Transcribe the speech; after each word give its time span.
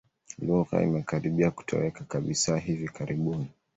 Lugha 0.39 0.81
imekaribia 0.81 1.51
kutoweka 1.51 2.03
kabisa 2.03 2.57
hivi 2.57 2.87
karibuni. 2.89 3.47